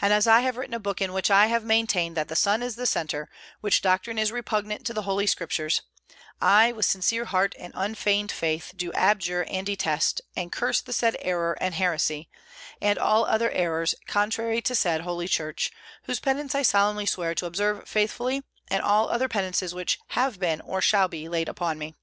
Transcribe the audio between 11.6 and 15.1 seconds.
and heresy, and all other errors contrary to said